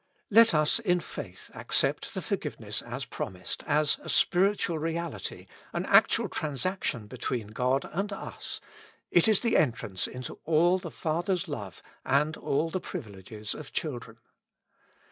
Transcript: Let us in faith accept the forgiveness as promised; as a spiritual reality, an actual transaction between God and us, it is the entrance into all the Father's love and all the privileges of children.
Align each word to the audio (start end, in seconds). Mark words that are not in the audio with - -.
Let 0.31 0.55
us 0.55 0.79
in 0.79 0.99
faith 0.99 1.51
accept 1.53 2.15
the 2.15 2.23
forgiveness 2.23 2.81
as 2.81 3.05
promised; 3.05 3.61
as 3.67 3.99
a 4.01 4.09
spiritual 4.09 4.79
reality, 4.79 5.45
an 5.73 5.85
actual 5.85 6.27
transaction 6.27 7.05
between 7.05 7.49
God 7.49 7.87
and 7.93 8.11
us, 8.11 8.59
it 9.11 9.27
is 9.27 9.41
the 9.41 9.55
entrance 9.57 10.07
into 10.07 10.39
all 10.43 10.79
the 10.79 10.89
Father's 10.89 11.47
love 11.47 11.83
and 12.03 12.35
all 12.35 12.71
the 12.71 12.81
privileges 12.81 13.53
of 13.53 13.73
children. 13.73 14.17